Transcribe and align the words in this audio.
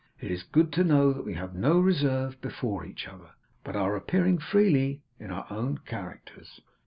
It 0.19 0.31
is 0.31 0.41
good 0.41 0.73
to 0.73 0.83
know 0.83 1.13
that 1.13 1.25
we 1.27 1.35
have 1.35 1.53
no 1.53 1.79
reserve 1.79 2.41
before 2.41 2.83
each 2.83 3.07
other, 3.07 3.35
but 3.63 3.75
are 3.75 3.95
appearing 3.95 4.39
freely 4.39 5.03
in 5.19 5.29
our 5.29 5.45
own 5.51 5.77
characters. 5.85 6.59